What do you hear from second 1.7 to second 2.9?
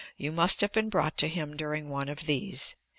one of these.